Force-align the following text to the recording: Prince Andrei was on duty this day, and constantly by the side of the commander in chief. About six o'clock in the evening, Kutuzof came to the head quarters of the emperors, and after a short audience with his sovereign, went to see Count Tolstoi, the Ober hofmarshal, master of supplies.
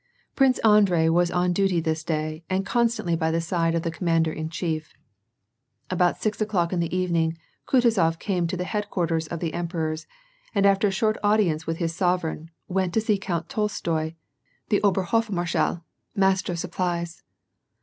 Prince 0.35 0.57
Andrei 0.65 1.09
was 1.09 1.29
on 1.29 1.53
duty 1.53 1.79
this 1.79 2.03
day, 2.03 2.43
and 2.49 2.65
constantly 2.65 3.15
by 3.15 3.29
the 3.29 3.39
side 3.39 3.75
of 3.75 3.83
the 3.83 3.91
commander 3.91 4.31
in 4.33 4.49
chief. 4.49 4.95
About 5.91 6.19
six 6.19 6.41
o'clock 6.41 6.73
in 6.73 6.79
the 6.79 6.97
evening, 6.97 7.37
Kutuzof 7.67 8.17
came 8.17 8.47
to 8.47 8.57
the 8.57 8.63
head 8.63 8.89
quarters 8.89 9.27
of 9.27 9.41
the 9.41 9.53
emperors, 9.53 10.07
and 10.55 10.65
after 10.65 10.87
a 10.87 10.91
short 10.91 11.17
audience 11.23 11.67
with 11.67 11.77
his 11.77 11.93
sovereign, 11.93 12.49
went 12.67 12.95
to 12.95 13.01
see 13.01 13.19
Count 13.19 13.47
Tolstoi, 13.47 14.15
the 14.69 14.81
Ober 14.81 15.03
hofmarshal, 15.05 15.83
master 16.15 16.53
of 16.53 16.57
supplies. 16.57 17.21